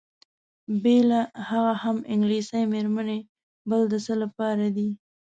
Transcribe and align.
بېله 0.83 1.21
هغه 1.49 1.73
هم 1.83 1.97
انګلیسۍ 2.13 2.63
میرمنې 2.73 3.19
بل 3.69 3.81
د 3.91 3.93
څه 4.05 4.13
لپاره 4.23 4.65
دي؟ 4.75 4.89